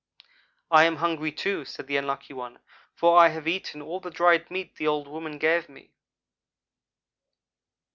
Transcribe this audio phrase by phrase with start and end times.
[0.71, 2.57] "'I am hungry, too,' said the Unlucky one,
[2.95, 5.93] 'for I have eaten all the dried meat the old woman gave me.'